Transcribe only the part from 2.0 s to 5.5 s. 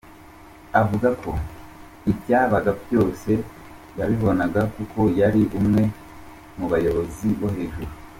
ibyabaga byose yabibonaga kuko yari